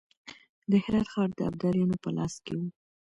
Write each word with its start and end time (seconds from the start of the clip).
د 0.71 0.71
هرات 0.83 1.07
ښار 1.13 1.29
د 1.37 1.39
ابدالیانو 1.49 1.95
په 2.03 2.09
لاس 2.17 2.33
کې 2.45 2.53
و. 2.59 2.61